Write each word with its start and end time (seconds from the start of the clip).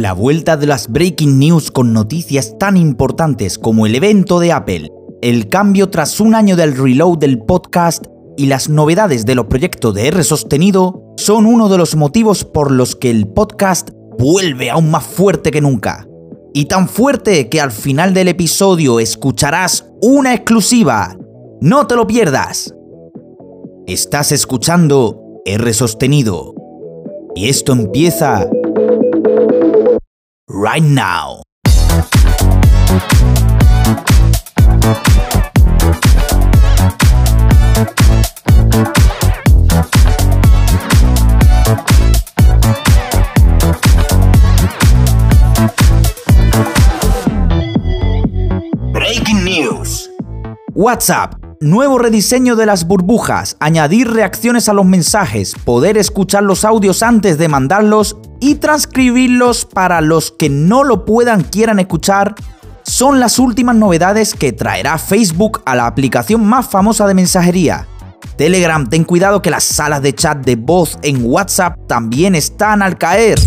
La 0.00 0.14
vuelta 0.14 0.56
de 0.56 0.66
las 0.66 0.88
breaking 0.88 1.38
news 1.38 1.70
con 1.70 1.92
noticias 1.92 2.56
tan 2.58 2.78
importantes 2.78 3.58
como 3.58 3.84
el 3.84 3.94
evento 3.94 4.40
de 4.40 4.50
Apple, 4.50 4.90
el 5.20 5.50
cambio 5.50 5.90
tras 5.90 6.20
un 6.20 6.34
año 6.34 6.56
del 6.56 6.74
reload 6.74 7.18
del 7.18 7.38
podcast 7.40 8.06
y 8.38 8.46
las 8.46 8.70
novedades 8.70 9.26
de 9.26 9.34
los 9.34 9.44
proyectos 9.44 9.94
de 9.94 10.08
R 10.08 10.24
sostenido 10.24 11.02
son 11.18 11.44
uno 11.44 11.68
de 11.68 11.76
los 11.76 11.96
motivos 11.96 12.46
por 12.46 12.70
los 12.70 12.96
que 12.96 13.10
el 13.10 13.28
podcast 13.28 13.90
vuelve 14.18 14.70
aún 14.70 14.90
más 14.90 15.04
fuerte 15.04 15.50
que 15.50 15.60
nunca. 15.60 16.08
Y 16.54 16.64
tan 16.64 16.88
fuerte 16.88 17.50
que 17.50 17.60
al 17.60 17.70
final 17.70 18.14
del 18.14 18.28
episodio 18.28 19.00
escucharás 19.00 19.84
una 20.00 20.32
exclusiva. 20.32 21.14
No 21.60 21.86
te 21.86 21.96
lo 21.96 22.06
pierdas. 22.06 22.74
Estás 23.86 24.32
escuchando 24.32 25.42
R 25.44 25.74
sostenido. 25.74 26.54
Y 27.34 27.50
esto 27.50 27.72
empieza 27.74 28.48
right 30.52 30.82
now. 30.82 31.42
Breaking 48.92 49.44
News. 49.44 50.08
WhatsApp 50.74 51.39
Nuevo 51.62 51.98
rediseño 51.98 52.56
de 52.56 52.64
las 52.64 52.86
burbujas, 52.86 53.58
añadir 53.60 54.10
reacciones 54.10 54.70
a 54.70 54.72
los 54.72 54.86
mensajes, 54.86 55.54
poder 55.66 55.98
escuchar 55.98 56.42
los 56.42 56.64
audios 56.64 57.02
antes 57.02 57.36
de 57.36 57.48
mandarlos 57.48 58.16
y 58.40 58.54
transcribirlos 58.54 59.66
para 59.66 60.00
los 60.00 60.32
que 60.32 60.48
no 60.48 60.84
lo 60.84 61.04
puedan 61.04 61.42
quieran 61.42 61.78
escuchar 61.78 62.34
son 62.82 63.20
las 63.20 63.38
últimas 63.38 63.76
novedades 63.76 64.32
que 64.32 64.54
traerá 64.54 64.96
Facebook 64.96 65.60
a 65.66 65.76
la 65.76 65.86
aplicación 65.86 66.42
más 66.46 66.66
famosa 66.66 67.06
de 67.06 67.12
mensajería. 67.12 67.86
Telegram, 68.38 68.88
ten 68.88 69.04
cuidado 69.04 69.42
que 69.42 69.50
las 69.50 69.64
salas 69.64 70.00
de 70.00 70.14
chat 70.14 70.38
de 70.38 70.56
voz 70.56 70.98
en 71.02 71.26
WhatsApp 71.26 71.76
también 71.86 72.34
están 72.36 72.80
al 72.80 72.96
caer. 72.96 73.38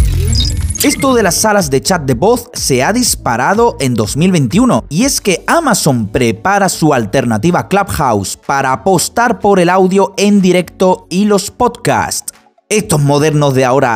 Esto 0.84 1.14
de 1.14 1.24
las 1.24 1.36
salas 1.36 1.70
de 1.70 1.80
chat 1.80 2.04
de 2.04 2.14
voz 2.14 2.50
se 2.52 2.84
ha 2.84 2.92
disparado 2.92 3.78
en 3.80 3.94
2021 3.94 4.84
y 4.90 5.06
es 5.06 5.22
que 5.22 5.42
Amazon 5.48 6.10
prepara 6.10 6.68
su 6.68 6.94
alternativa 6.94 7.70
Clubhouse 7.70 8.36
para 8.36 8.74
apostar 8.74 9.40
por 9.40 9.62
el 9.62 9.70
audio 9.70 10.14
en 10.18 10.42
directo 10.42 11.08
y 11.10 11.24
los 11.24 11.52
podcasts. 11.52 12.34
Estos 12.68 13.00
modernos 13.00 13.54
de 13.54 13.64
ahora. 13.64 13.96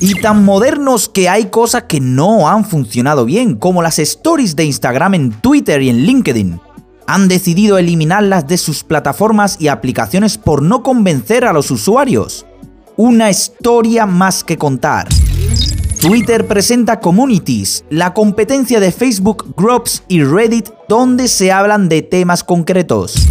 Y 0.00 0.14
tan 0.14 0.42
modernos 0.42 1.10
que 1.10 1.28
hay 1.28 1.50
cosas 1.50 1.82
que 1.82 2.00
no 2.00 2.48
han 2.48 2.64
funcionado 2.64 3.26
bien, 3.26 3.56
como 3.56 3.82
las 3.82 3.98
stories 3.98 4.56
de 4.56 4.64
Instagram 4.64 5.12
en 5.12 5.32
Twitter 5.32 5.82
y 5.82 5.90
en 5.90 5.98
LinkedIn. 5.98 6.62
Han 7.08 7.28
decidido 7.28 7.76
eliminarlas 7.76 8.48
de 8.48 8.56
sus 8.56 8.84
plataformas 8.84 9.58
y 9.60 9.68
aplicaciones 9.68 10.38
por 10.38 10.62
no 10.62 10.82
convencer 10.82 11.44
a 11.44 11.52
los 11.52 11.70
usuarios. 11.70 12.46
Una 12.96 13.28
historia 13.28 14.06
más 14.06 14.42
que 14.42 14.56
contar. 14.56 15.06
Twitter 16.00 16.46
presenta 16.46 16.98
Communities, 16.98 17.84
la 17.90 18.14
competencia 18.14 18.80
de 18.80 18.90
Facebook 18.90 19.54
Groups 19.54 20.02
y 20.08 20.22
Reddit 20.22 20.70
donde 20.88 21.28
se 21.28 21.52
hablan 21.52 21.90
de 21.90 22.00
temas 22.00 22.42
concretos. 22.42 23.28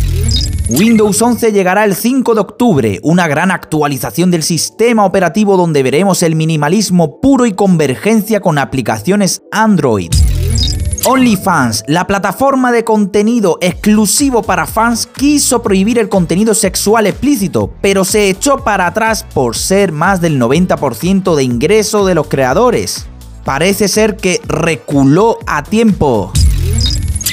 Windows 0.70 1.20
11 1.20 1.52
llegará 1.52 1.84
el 1.84 1.96
5 1.96 2.36
de 2.36 2.42
octubre, 2.42 3.00
una 3.02 3.28
gran 3.28 3.50
actualización 3.50 4.30
del 4.30 4.44
sistema 4.44 5.04
operativo 5.04 5.58
donde 5.58 5.82
veremos 5.82 6.22
el 6.22 6.36
minimalismo 6.36 7.20
puro 7.20 7.48
y 7.48 7.54
convergencia 7.54 8.40
con 8.40 8.60
aplicaciones 8.60 9.42
Android. 9.52 10.12
OnlyFans, 11.06 11.84
la 11.88 12.06
plataforma 12.08 12.72
de 12.72 12.84
contenido 12.84 13.58
exclusivo 13.62 14.44
para 14.44 14.66
fans, 14.66 15.08
quiso 15.08 15.62
prohibir 15.62 15.98
el 16.00 16.10
contenido 16.10 16.54
sexual 16.54 17.08
explícito, 17.08 17.72
pero 17.82 18.04
se 18.04 18.30
echó 18.30 18.64
para 18.64 18.88
atrás 18.88 19.26
por 19.34 19.56
ser 19.56 19.92
más 19.92 20.22
del 20.22 20.40
90% 20.40 21.36
de 21.36 21.44
ingreso 21.44 22.06
de 22.06 22.16
los 22.16 22.28
creadores. 22.28 23.08
Parece 23.46 23.88
ser 23.88 24.18
que 24.18 24.42
reculó 24.46 25.40
a 25.48 25.64
tiempo. 25.64 26.32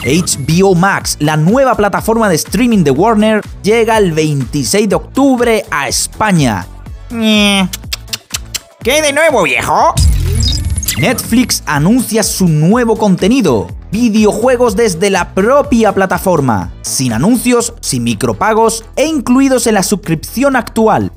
HBO 0.04 0.74
Max, 0.74 1.16
la 1.18 1.36
nueva 1.36 1.74
plataforma 1.74 2.28
de 2.28 2.36
streaming 2.36 2.84
de 2.84 2.92
Warner, 2.92 3.40
llega 3.62 3.98
el 3.98 4.12
26 4.12 4.88
de 4.88 4.94
octubre 4.94 5.64
a 5.70 5.88
España. 5.88 6.66
¿Qué 7.10 9.02
de 9.02 9.12
nuevo, 9.12 9.42
viejo? 9.42 9.94
Netflix 10.98 11.62
anuncia 11.66 12.22
su 12.22 12.48
nuevo 12.48 12.96
contenido, 12.96 13.66
videojuegos 13.92 14.76
desde 14.76 15.10
la 15.10 15.34
propia 15.34 15.92
plataforma, 15.92 16.72
sin 16.80 17.12
anuncios, 17.12 17.74
sin 17.80 18.02
micropagos 18.02 18.82
e 18.96 19.04
incluidos 19.04 19.66
en 19.66 19.74
la 19.74 19.82
suscripción 19.82 20.56
actual. 20.56 21.12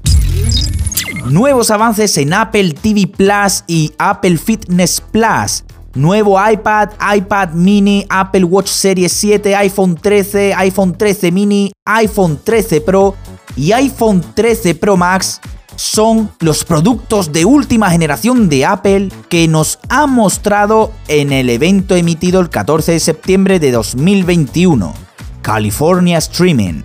Nuevos 1.28 1.72
avances 1.72 2.18
en 2.18 2.34
Apple 2.34 2.74
TV 2.74 3.08
Plus 3.08 3.64
y 3.68 3.94
Apple 3.98 4.38
Fitness 4.38 5.00
Plus. 5.00 5.64
Nuevo 5.94 6.38
iPad, 6.46 6.90
iPad 7.16 7.52
mini, 7.54 8.06
Apple 8.10 8.44
Watch 8.44 8.68
Series 8.68 9.14
7, 9.14 9.56
iPhone 9.56 9.96
13, 9.96 10.56
iPhone 10.56 10.94
13 10.94 11.32
mini, 11.32 11.72
iPhone 11.86 12.38
13 12.44 12.82
Pro 12.82 13.16
y 13.56 13.72
iPhone 13.72 14.22
13 14.36 14.76
Pro 14.76 14.98
Max 14.98 15.40
son 15.80 16.30
los 16.42 16.66
productos 16.66 17.32
de 17.32 17.46
última 17.46 17.90
generación 17.90 18.50
de 18.50 18.66
Apple 18.66 19.10
que 19.30 19.48
nos 19.48 19.80
ha 19.88 20.08
mostrado 20.08 20.92
en 21.08 21.32
el 21.32 21.50
evento 21.50 21.96
emitido 21.96 22.42
el 22.42 22.50
14 22.50 22.92
de 22.92 23.00
septiembre 23.00 23.60
de 23.62 23.72
2021, 23.72 24.94
California 25.42 26.18
Streaming. 26.18 26.84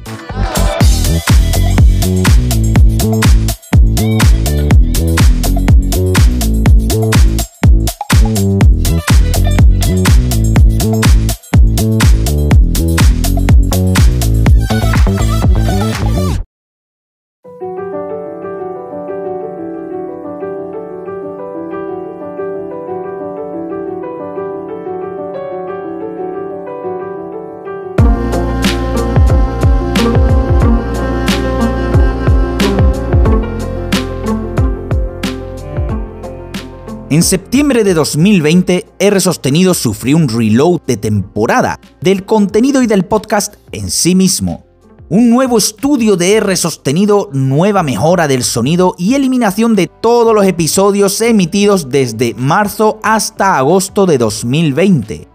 En 37.14 37.22
septiembre 37.22 37.84
de 37.84 37.94
2020, 37.94 38.86
R 38.98 39.20
Sostenido 39.20 39.72
sufrió 39.74 40.16
un 40.16 40.28
reload 40.28 40.80
de 40.84 40.96
temporada 40.96 41.78
del 42.00 42.24
contenido 42.24 42.82
y 42.82 42.88
del 42.88 43.04
podcast 43.04 43.54
en 43.70 43.88
sí 43.88 44.16
mismo. 44.16 44.66
Un 45.10 45.30
nuevo 45.30 45.56
estudio 45.56 46.16
de 46.16 46.34
R 46.34 46.56
Sostenido, 46.56 47.30
nueva 47.32 47.84
mejora 47.84 48.26
del 48.26 48.42
sonido 48.42 48.96
y 48.98 49.14
eliminación 49.14 49.76
de 49.76 49.86
todos 49.86 50.34
los 50.34 50.44
episodios 50.44 51.20
emitidos 51.20 51.88
desde 51.88 52.34
marzo 52.34 52.98
hasta 53.04 53.58
agosto 53.58 54.06
de 54.06 54.18
2020. 54.18 55.28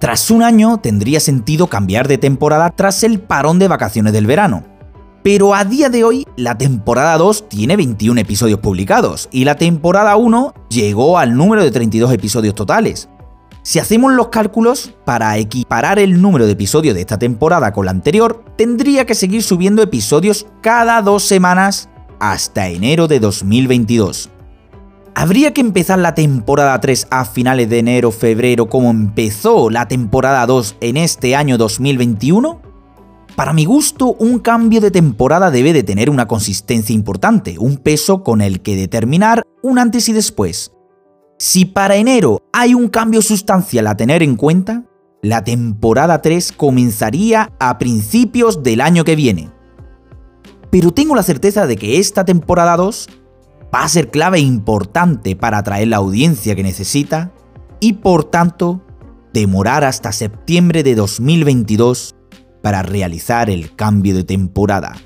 Tras 0.00 0.32
un 0.32 0.42
año 0.42 0.78
tendría 0.78 1.20
sentido 1.20 1.68
cambiar 1.68 2.08
de 2.08 2.18
temporada 2.18 2.70
tras 2.70 3.04
el 3.04 3.20
parón 3.20 3.60
de 3.60 3.68
vacaciones 3.68 4.12
del 4.12 4.26
verano. 4.26 4.73
Pero 5.24 5.54
a 5.54 5.64
día 5.64 5.88
de 5.88 6.04
hoy, 6.04 6.26
la 6.36 6.58
temporada 6.58 7.16
2 7.16 7.48
tiene 7.48 7.78
21 7.78 8.20
episodios 8.20 8.60
publicados 8.60 9.30
y 9.32 9.46
la 9.46 9.56
temporada 9.56 10.16
1 10.16 10.52
llegó 10.68 11.16
al 11.16 11.34
número 11.34 11.64
de 11.64 11.70
32 11.70 12.12
episodios 12.12 12.54
totales. 12.54 13.08
Si 13.62 13.78
hacemos 13.78 14.12
los 14.12 14.28
cálculos, 14.28 14.92
para 15.06 15.38
equiparar 15.38 15.98
el 15.98 16.20
número 16.20 16.44
de 16.44 16.52
episodios 16.52 16.94
de 16.94 17.00
esta 17.00 17.18
temporada 17.18 17.72
con 17.72 17.86
la 17.86 17.92
anterior, 17.92 18.44
tendría 18.58 19.06
que 19.06 19.14
seguir 19.14 19.42
subiendo 19.42 19.80
episodios 19.80 20.46
cada 20.60 21.00
dos 21.00 21.22
semanas 21.22 21.88
hasta 22.20 22.68
enero 22.68 23.08
de 23.08 23.18
2022. 23.18 24.28
¿Habría 25.14 25.54
que 25.54 25.62
empezar 25.62 26.00
la 26.00 26.14
temporada 26.14 26.78
3 26.78 27.06
a 27.10 27.24
finales 27.24 27.70
de 27.70 27.78
enero-febrero 27.78 28.68
como 28.68 28.90
empezó 28.90 29.70
la 29.70 29.88
temporada 29.88 30.44
2 30.44 30.76
en 30.82 30.98
este 30.98 31.34
año 31.34 31.56
2021? 31.56 32.63
Para 33.36 33.52
mi 33.52 33.64
gusto, 33.64 34.14
un 34.20 34.38
cambio 34.38 34.80
de 34.80 34.92
temporada 34.92 35.50
debe 35.50 35.72
de 35.72 35.82
tener 35.82 36.08
una 36.08 36.28
consistencia 36.28 36.94
importante, 36.94 37.58
un 37.58 37.78
peso 37.78 38.22
con 38.22 38.40
el 38.40 38.60
que 38.60 38.76
determinar 38.76 39.42
un 39.62 39.78
antes 39.80 40.08
y 40.08 40.12
después. 40.12 40.72
Si 41.38 41.64
para 41.64 41.96
enero 41.96 42.38
hay 42.52 42.74
un 42.74 42.88
cambio 42.88 43.22
sustancial 43.22 43.88
a 43.88 43.96
tener 43.96 44.22
en 44.22 44.36
cuenta, 44.36 44.84
la 45.20 45.42
temporada 45.42 46.22
3 46.22 46.52
comenzaría 46.52 47.50
a 47.58 47.76
principios 47.78 48.62
del 48.62 48.80
año 48.80 49.04
que 49.04 49.16
viene. 49.16 49.50
Pero 50.70 50.92
tengo 50.92 51.16
la 51.16 51.22
certeza 51.24 51.66
de 51.66 51.76
que 51.76 51.98
esta 51.98 52.24
temporada 52.24 52.76
2 52.76 53.08
va 53.74 53.82
a 53.82 53.88
ser 53.88 54.12
clave 54.12 54.38
e 54.38 54.42
importante 54.42 55.34
para 55.34 55.58
atraer 55.58 55.88
la 55.88 55.96
audiencia 55.96 56.54
que 56.54 56.62
necesita 56.62 57.32
y 57.80 57.94
por 57.94 58.24
tanto 58.24 58.80
demorar 59.32 59.82
hasta 59.82 60.12
septiembre 60.12 60.84
de 60.84 60.94
2022 60.94 62.14
para 62.64 62.82
realizar 62.82 63.50
el 63.50 63.76
cambio 63.76 64.16
de 64.16 64.24
temporada. 64.24 64.96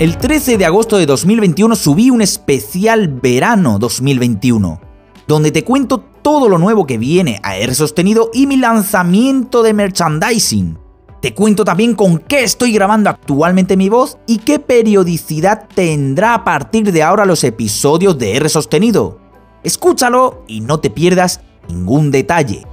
El 0.00 0.16
13 0.16 0.58
de 0.58 0.66
agosto 0.66 0.96
de 0.96 1.06
2021 1.06 1.76
subí 1.76 2.10
un 2.10 2.20
especial 2.20 3.06
verano 3.06 3.78
2021, 3.78 4.80
donde 5.28 5.52
te 5.52 5.62
cuento 5.62 6.00
todo 6.00 6.48
lo 6.48 6.58
nuevo 6.58 6.84
que 6.84 6.98
viene 6.98 7.38
a 7.44 7.56
R 7.56 7.72
sostenido 7.76 8.32
y 8.34 8.48
mi 8.48 8.56
lanzamiento 8.56 9.62
de 9.62 9.72
merchandising. 9.72 10.89
Te 11.20 11.34
cuento 11.34 11.64
también 11.64 11.94
con 11.94 12.18
qué 12.18 12.42
estoy 12.44 12.72
grabando 12.72 13.10
actualmente 13.10 13.76
mi 13.76 13.90
voz 13.90 14.16
y 14.26 14.38
qué 14.38 14.58
periodicidad 14.58 15.68
tendrá 15.74 16.32
a 16.32 16.44
partir 16.44 16.92
de 16.92 17.02
ahora 17.02 17.26
los 17.26 17.44
episodios 17.44 18.16
de 18.16 18.36
R 18.36 18.48
sostenido. 18.48 19.20
Escúchalo 19.62 20.44
y 20.48 20.62
no 20.62 20.80
te 20.80 20.88
pierdas 20.88 21.42
ningún 21.68 22.10
detalle. 22.10 22.64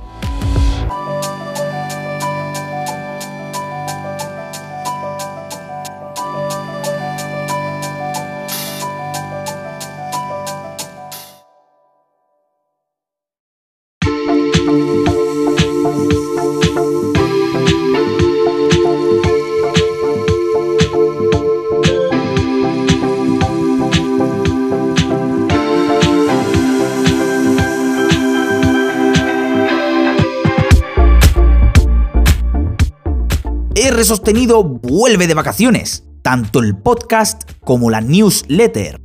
R 33.98 34.06
Sostenido 34.06 34.64
vuelve 34.64 35.26
de 35.26 35.34
vacaciones, 35.34 36.04
tanto 36.22 36.60
el 36.60 36.78
podcast 36.78 37.50
como 37.62 37.90
la 37.90 38.00
newsletter. 38.00 39.02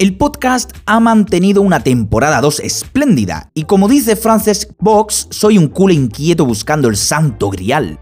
El 0.00 0.16
podcast 0.16 0.72
ha 0.84 0.98
mantenido 0.98 1.62
una 1.62 1.84
temporada 1.84 2.40
2 2.40 2.58
espléndida 2.58 3.52
y 3.54 3.66
como 3.66 3.86
dice 3.86 4.16
Frances 4.16 4.74
Box, 4.80 5.28
soy 5.30 5.58
un 5.58 5.68
culo 5.68 5.94
inquieto 5.94 6.44
buscando 6.44 6.88
el 6.88 6.96
santo 6.96 7.50
grial. 7.50 8.00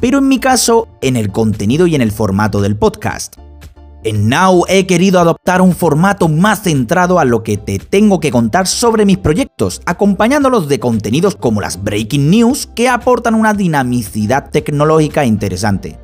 Pero 0.00 0.18
en 0.18 0.28
mi 0.28 0.38
caso, 0.38 0.86
en 1.02 1.16
el 1.16 1.32
contenido 1.32 1.88
y 1.88 1.96
en 1.96 2.02
el 2.02 2.12
formato 2.12 2.60
del 2.60 2.76
podcast. 2.76 3.34
En 4.02 4.30
Now 4.30 4.64
he 4.66 4.86
querido 4.86 5.20
adoptar 5.20 5.60
un 5.60 5.74
formato 5.74 6.26
más 6.26 6.62
centrado 6.62 7.18
a 7.18 7.26
lo 7.26 7.42
que 7.42 7.58
te 7.58 7.78
tengo 7.78 8.18
que 8.18 8.30
contar 8.30 8.66
sobre 8.66 9.04
mis 9.04 9.18
proyectos, 9.18 9.82
acompañándolos 9.84 10.68
de 10.68 10.80
contenidos 10.80 11.36
como 11.36 11.60
las 11.60 11.82
breaking 11.84 12.30
news 12.30 12.66
que 12.74 12.88
aportan 12.88 13.34
una 13.34 13.52
dinamicidad 13.52 14.48
tecnológica 14.48 15.26
interesante. 15.26 15.98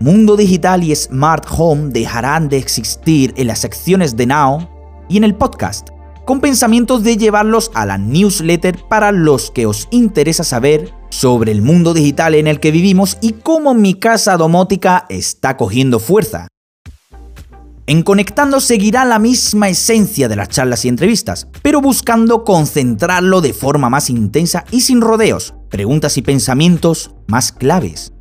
Mundo 0.00 0.36
digital 0.36 0.82
y 0.82 0.96
smart 0.96 1.46
home 1.48 1.90
dejarán 1.90 2.48
de 2.48 2.58
existir 2.58 3.32
en 3.36 3.46
las 3.46 3.60
secciones 3.60 4.16
de 4.16 4.26
Now 4.26 4.68
y 5.08 5.16
en 5.16 5.22
el 5.22 5.36
podcast, 5.36 5.90
con 6.24 6.40
pensamientos 6.40 7.04
de 7.04 7.16
llevarlos 7.16 7.70
a 7.74 7.86
la 7.86 7.98
newsletter 7.98 8.82
para 8.88 9.12
los 9.12 9.52
que 9.52 9.66
os 9.66 9.86
interesa 9.92 10.42
saber 10.42 10.92
sobre 11.08 11.52
el 11.52 11.62
mundo 11.62 11.94
digital 11.94 12.34
en 12.34 12.48
el 12.48 12.58
que 12.58 12.72
vivimos 12.72 13.16
y 13.20 13.34
cómo 13.34 13.74
mi 13.74 13.94
casa 13.94 14.36
domótica 14.36 15.06
está 15.08 15.56
cogiendo 15.56 16.00
fuerza. 16.00 16.48
En 17.86 18.04
Conectando 18.04 18.60
seguirá 18.60 19.04
la 19.04 19.18
misma 19.18 19.68
esencia 19.68 20.28
de 20.28 20.36
las 20.36 20.48
charlas 20.48 20.84
y 20.84 20.88
entrevistas, 20.88 21.48
pero 21.62 21.80
buscando 21.80 22.44
concentrarlo 22.44 23.40
de 23.40 23.52
forma 23.52 23.90
más 23.90 24.08
intensa 24.08 24.64
y 24.70 24.82
sin 24.82 25.00
rodeos, 25.00 25.54
preguntas 25.68 26.16
y 26.16 26.22
pensamientos 26.22 27.10
más 27.26 27.50
claves. 27.50 28.12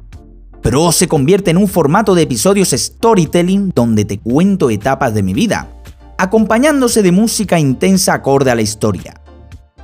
Pro 0.63 0.91
se 0.91 1.07
convierte 1.07 1.51
en 1.51 1.57
un 1.57 1.67
formato 1.67 2.15
de 2.15 2.23
episodios 2.23 2.69
storytelling 2.69 3.71
donde 3.75 4.03
te 4.03 4.19
cuento 4.19 4.71
etapas 4.71 5.13
de 5.13 5.21
mi 5.21 5.33
vida, 5.33 5.67
acompañándose 6.17 7.03
de 7.03 7.11
música 7.11 7.59
intensa 7.59 8.15
acorde 8.15 8.49
a 8.49 8.55
la 8.55 8.63
historia. 8.63 9.13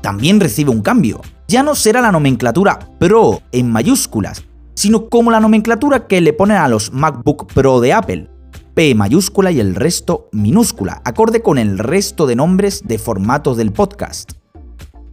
También 0.01 0.39
recibe 0.39 0.71
un 0.71 0.81
cambio, 0.81 1.21
ya 1.47 1.61
no 1.61 1.75
será 1.75 2.01
la 2.01 2.11
nomenclatura 2.11 2.79
Pro 2.97 3.41
en 3.51 3.71
mayúsculas, 3.71 4.43
sino 4.73 5.07
como 5.07 5.29
la 5.29 5.39
nomenclatura 5.39 6.07
que 6.07 6.19
le 6.19 6.33
ponen 6.33 6.57
a 6.57 6.67
los 6.67 6.91
MacBook 6.93 7.51
Pro 7.53 7.79
de 7.79 7.93
Apple, 7.93 8.29
P 8.77 8.93
mayúscula 8.93 9.51
y 9.51 9.59
el 9.59 9.73
resto 9.73 10.29
minúscula, 10.31 11.01
acorde 11.03 11.41
con 11.41 11.57
el 11.57 11.79
resto 11.79 12.27
de 12.27 12.35
nombres 12.35 12.83
de 12.85 12.99
formatos 12.99 13.57
del 13.57 13.73
podcast. 13.73 14.33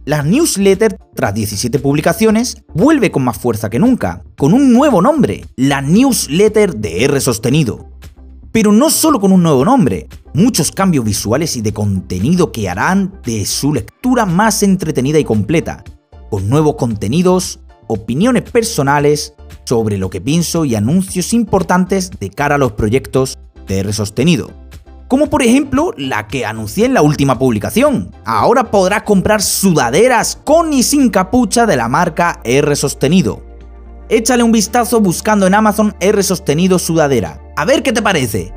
La 0.05 0.21
newsletter, 0.21 0.99
tras 1.15 1.33
17 1.33 1.79
publicaciones, 1.79 2.57
vuelve 2.75 3.09
con 3.09 3.23
más 3.23 3.39
fuerza 3.39 3.71
que 3.71 3.79
nunca, 3.79 4.23
con 4.37 4.53
un 4.53 4.71
nuevo 4.71 5.01
nombre, 5.01 5.47
la 5.55 5.81
newsletter 5.81 6.75
de 6.75 7.05
R 7.05 7.19
sostenido. 7.19 7.89
Pero 8.51 8.71
no 8.71 8.91
solo 8.91 9.19
con 9.19 9.31
un 9.31 9.41
nuevo 9.41 9.65
nombre, 9.65 10.09
muchos 10.35 10.71
cambios 10.71 11.03
visuales 11.03 11.57
y 11.57 11.61
de 11.61 11.73
contenido 11.73 12.51
que 12.51 12.69
harán 12.69 13.19
de 13.25 13.47
su 13.47 13.73
lectura 13.73 14.27
más 14.27 14.61
entretenida 14.61 15.17
y 15.17 15.23
completa, 15.23 15.83
con 16.29 16.47
nuevos 16.49 16.75
contenidos, 16.75 17.61
opiniones 17.87 18.43
personales 18.43 19.33
sobre 19.63 19.97
lo 19.97 20.11
que 20.11 20.21
pienso 20.21 20.65
y 20.65 20.75
anuncios 20.75 21.33
importantes 21.33 22.11
de 22.19 22.29
cara 22.29 22.55
a 22.55 22.59
los 22.59 22.73
proyectos 22.73 23.34
R 23.67 23.93
sostenido. 23.93 24.51
Como 25.07 25.29
por 25.29 25.43
ejemplo 25.43 25.93
la 25.97 26.27
que 26.27 26.45
anuncié 26.45 26.85
en 26.85 26.93
la 26.93 27.01
última 27.01 27.37
publicación. 27.37 28.11
Ahora 28.25 28.71
podrás 28.71 29.03
comprar 29.03 29.41
sudaderas 29.41 30.39
con 30.43 30.73
y 30.73 30.83
sin 30.83 31.09
capucha 31.09 31.65
de 31.65 31.77
la 31.77 31.87
marca 31.87 32.39
R 32.43 32.75
sostenido. 32.75 33.43
Échale 34.09 34.43
un 34.43 34.51
vistazo 34.51 34.99
buscando 34.99 35.47
en 35.47 35.53
Amazon 35.53 35.95
R 35.99 36.21
sostenido 36.23 36.79
sudadera. 36.79 37.41
A 37.55 37.65
ver 37.65 37.83
qué 37.83 37.91
te 37.91 38.01
parece. 38.01 38.53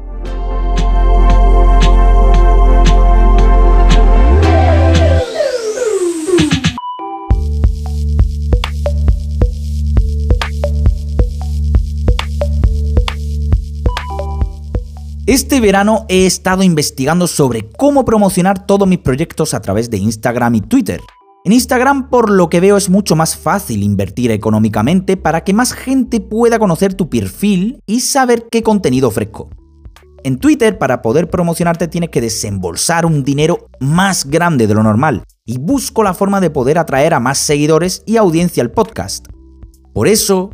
Este 15.48 15.62
verano 15.62 16.04
he 16.10 16.26
estado 16.26 16.62
investigando 16.62 17.26
sobre 17.26 17.70
cómo 17.70 18.04
promocionar 18.04 18.66
todos 18.66 18.86
mis 18.86 18.98
proyectos 18.98 19.54
a 19.54 19.62
través 19.62 19.88
de 19.88 19.96
Instagram 19.96 20.56
y 20.56 20.60
Twitter. 20.60 21.00
En 21.42 21.52
Instagram, 21.52 22.10
por 22.10 22.28
lo 22.28 22.50
que 22.50 22.60
veo, 22.60 22.76
es 22.76 22.90
mucho 22.90 23.16
más 23.16 23.34
fácil 23.34 23.82
invertir 23.82 24.30
económicamente 24.30 25.16
para 25.16 25.44
que 25.44 25.54
más 25.54 25.72
gente 25.72 26.20
pueda 26.20 26.58
conocer 26.58 26.92
tu 26.92 27.08
perfil 27.08 27.80
y 27.86 28.00
saber 28.00 28.46
qué 28.50 28.62
contenido 28.62 29.08
ofrezco. 29.08 29.48
En 30.22 30.36
Twitter, 30.38 30.76
para 30.76 31.00
poder 31.00 31.30
promocionarte, 31.30 31.88
tienes 31.88 32.10
que 32.10 32.20
desembolsar 32.20 33.06
un 33.06 33.24
dinero 33.24 33.70
más 33.80 34.26
grande 34.26 34.66
de 34.66 34.74
lo 34.74 34.82
normal 34.82 35.24
y 35.46 35.56
busco 35.56 36.02
la 36.02 36.12
forma 36.12 36.42
de 36.42 36.50
poder 36.50 36.76
atraer 36.76 37.14
a 37.14 37.20
más 37.20 37.38
seguidores 37.38 38.02
y 38.04 38.18
audiencia 38.18 38.62
al 38.62 38.70
podcast. 38.70 39.28
Por 39.94 40.08
eso, 40.08 40.50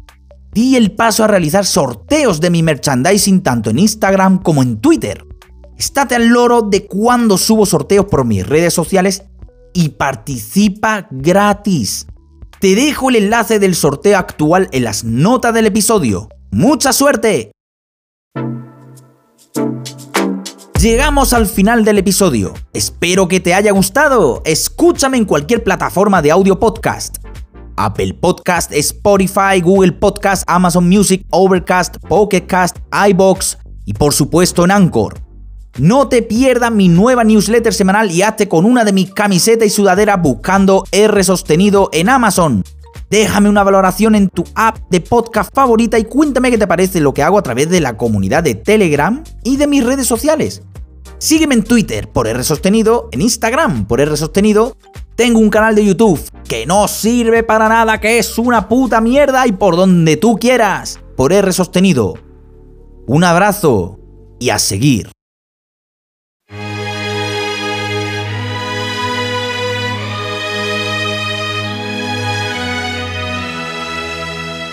di 0.54 0.76
el 0.76 0.92
paso 0.92 1.24
a 1.24 1.26
realizar 1.26 1.66
sorteos 1.66 2.40
de 2.40 2.48
mi 2.48 2.62
merchandising 2.62 3.42
tanto 3.42 3.70
en 3.70 3.80
Instagram 3.80 4.40
como 4.40 4.62
en 4.62 4.80
Twitter. 4.80 5.26
Estate 5.76 6.14
al 6.14 6.28
loro 6.28 6.62
de 6.62 6.86
cuando 6.86 7.36
subo 7.36 7.66
sorteos 7.66 8.06
por 8.06 8.24
mis 8.24 8.46
redes 8.46 8.72
sociales 8.72 9.24
y 9.72 9.90
participa 9.90 11.08
gratis. 11.10 12.06
Te 12.60 12.76
dejo 12.76 13.10
el 13.10 13.16
enlace 13.16 13.58
del 13.58 13.74
sorteo 13.74 14.16
actual 14.16 14.68
en 14.70 14.84
las 14.84 15.02
notas 15.02 15.52
del 15.52 15.66
episodio. 15.66 16.28
¡Mucha 16.52 16.92
suerte! 16.92 17.50
Llegamos 20.80 21.32
al 21.32 21.46
final 21.46 21.84
del 21.84 21.98
episodio. 21.98 22.54
Espero 22.72 23.26
que 23.26 23.40
te 23.40 23.54
haya 23.54 23.72
gustado. 23.72 24.42
Escúchame 24.44 25.16
en 25.16 25.24
cualquier 25.24 25.64
plataforma 25.64 26.22
de 26.22 26.30
audio 26.30 26.60
podcast. 26.60 27.16
Apple 27.76 28.14
Podcast, 28.14 28.72
Spotify, 28.72 29.60
Google 29.62 29.92
Podcast, 29.92 30.44
Amazon 30.46 30.88
Music, 30.88 31.24
Overcast, 31.30 31.96
Pocket 32.08 32.46
Cast, 32.46 32.78
iBox 33.08 33.58
y 33.84 33.94
por 33.94 34.12
supuesto 34.12 34.64
en 34.64 34.70
Anchor. 34.70 35.14
No 35.78 36.08
te 36.08 36.22
pierdas 36.22 36.70
mi 36.70 36.88
nueva 36.88 37.24
newsletter 37.24 37.74
semanal 37.74 38.10
y 38.10 38.22
hazte 38.22 38.48
con 38.48 38.64
una 38.64 38.84
de 38.84 38.92
mis 38.92 39.12
camisetas 39.12 39.66
y 39.66 39.70
sudaderas 39.70 40.22
buscando 40.22 40.84
R 40.92 41.24
sostenido 41.24 41.90
en 41.92 42.08
Amazon. 42.08 42.62
Déjame 43.10 43.48
una 43.48 43.64
valoración 43.64 44.14
en 44.14 44.28
tu 44.28 44.44
app 44.54 44.78
de 44.90 45.00
podcast 45.00 45.52
favorita 45.52 45.98
y 45.98 46.04
cuéntame 46.04 46.50
qué 46.50 46.58
te 46.58 46.66
parece 46.66 47.00
lo 47.00 47.12
que 47.12 47.22
hago 47.22 47.38
a 47.38 47.42
través 47.42 47.68
de 47.70 47.80
la 47.80 47.96
comunidad 47.96 48.42
de 48.44 48.54
Telegram 48.54 49.22
y 49.42 49.56
de 49.56 49.66
mis 49.66 49.84
redes 49.84 50.06
sociales. 50.06 50.62
Sígueme 51.18 51.54
en 51.54 51.64
Twitter 51.64 52.08
por 52.08 52.28
R 52.28 52.44
sostenido, 52.44 53.08
en 53.12 53.22
Instagram 53.22 53.86
por 53.86 54.00
R 54.00 54.16
sostenido 54.16 54.76
Tengo 55.16 55.38
un 55.38 55.48
canal 55.48 55.76
de 55.76 55.84
YouTube 55.84 56.20
que 56.48 56.66
no 56.66 56.88
sirve 56.88 57.44
para 57.44 57.68
nada, 57.68 58.00
que 58.00 58.18
es 58.18 58.36
una 58.36 58.68
puta 58.68 59.00
mierda 59.00 59.46
y 59.46 59.52
por 59.52 59.76
donde 59.76 60.16
tú 60.16 60.36
quieras, 60.40 60.98
por 61.16 61.32
R 61.32 61.52
sostenido. 61.52 62.14
Un 63.06 63.22
abrazo 63.22 64.00
y 64.40 64.50
a 64.50 64.58
seguir. 64.58 65.12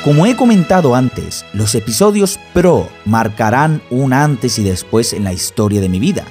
Como 0.04 0.26
he 0.26 0.36
comentado 0.36 0.96
antes, 0.96 1.46
los 1.54 1.76
episodios 1.76 2.40
Pro 2.52 2.88
marcarán 3.06 3.84
un 3.92 4.12
antes 4.12 4.58
y 4.58 4.64
después 4.64 5.14
en 5.14 5.24
la 5.24 5.34
historia 5.34 5.82
de 5.82 5.90
mi 5.90 6.00
vida. 6.00 6.26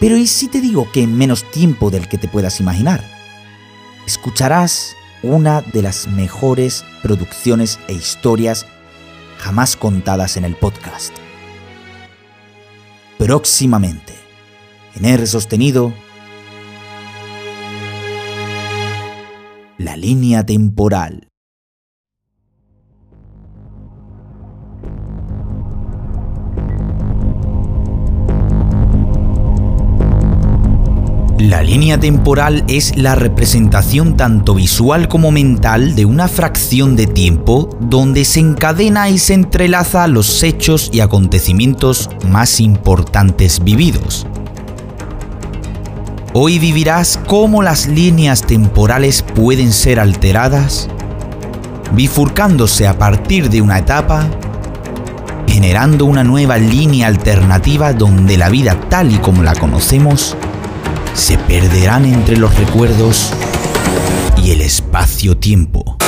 Pero 0.00 0.16
¿y 0.16 0.26
si 0.26 0.48
te 0.48 0.60
digo 0.60 0.88
que 0.92 1.04
en 1.04 1.16
menos 1.16 1.48
tiempo 1.52 1.92
del 1.92 2.08
que 2.08 2.18
te 2.18 2.26
puedas 2.26 2.58
imaginar? 2.58 3.19
Escucharás 4.10 4.96
una 5.22 5.60
de 5.60 5.82
las 5.82 6.08
mejores 6.08 6.84
producciones 7.00 7.78
e 7.86 7.92
historias 7.92 8.66
jamás 9.38 9.76
contadas 9.76 10.36
en 10.36 10.44
el 10.44 10.56
podcast. 10.56 11.12
Próximamente, 13.18 14.14
en 14.96 15.04
R 15.04 15.24
sostenido, 15.28 15.94
la 19.78 19.96
línea 19.96 20.44
temporal. 20.44 21.29
La 31.50 31.64
línea 31.64 31.98
temporal 31.98 32.62
es 32.68 32.96
la 32.96 33.16
representación 33.16 34.16
tanto 34.16 34.54
visual 34.54 35.08
como 35.08 35.32
mental 35.32 35.96
de 35.96 36.04
una 36.04 36.28
fracción 36.28 36.94
de 36.94 37.08
tiempo 37.08 37.76
donde 37.80 38.24
se 38.24 38.38
encadena 38.38 39.10
y 39.10 39.18
se 39.18 39.34
entrelaza 39.34 40.06
los 40.06 40.44
hechos 40.44 40.90
y 40.92 41.00
acontecimientos 41.00 42.08
más 42.28 42.60
importantes 42.60 43.64
vividos. 43.64 44.28
Hoy 46.34 46.60
vivirás 46.60 47.18
cómo 47.26 47.64
las 47.64 47.88
líneas 47.88 48.42
temporales 48.42 49.22
pueden 49.34 49.72
ser 49.72 49.98
alteradas, 49.98 50.88
bifurcándose 51.90 52.86
a 52.86 52.96
partir 52.96 53.50
de 53.50 53.60
una 53.60 53.80
etapa, 53.80 54.24
generando 55.48 56.04
una 56.04 56.22
nueva 56.22 56.58
línea 56.58 57.08
alternativa 57.08 57.92
donde 57.92 58.36
la 58.36 58.50
vida 58.50 58.78
tal 58.88 59.12
y 59.12 59.18
como 59.18 59.42
la 59.42 59.56
conocemos 59.56 60.36
se 61.20 61.36
perderán 61.36 62.06
entre 62.06 62.38
los 62.38 62.56
recuerdos 62.56 63.30
y 64.42 64.52
el 64.52 64.62
espacio-tiempo. 64.62 65.98